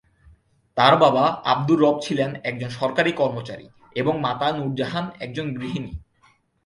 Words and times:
তার 0.77 0.93
বাবা 0.97 1.23
আব্দুর 1.45 1.79
রব 1.81 1.95
ছিলেন 2.01 2.29
একজন 2.43 2.69
সরকারি 2.69 3.11
কর্মচারী 3.11 3.65
এবং 3.95 4.13
মাতা 4.21 4.47
নূরজাহান 4.51 5.05
একজন 5.19 5.45
গৃহিণী। 5.57 5.91